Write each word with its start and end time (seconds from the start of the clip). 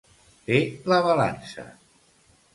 Fer 0.47 0.57
la 0.93 0.99
balança. 1.09 1.69